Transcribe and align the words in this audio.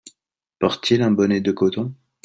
Porte-t-il 0.57 1.03
un 1.03 1.11
bonnet 1.11 1.41
de 1.41 1.51
coton?… 1.51 1.93